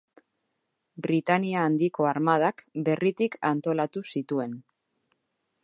Britainia 1.05 1.65
Handiko 1.65 2.07
armadak 2.13 2.63
berritik 2.89 3.37
antolatu 3.51 4.03
zituen. 4.15 4.57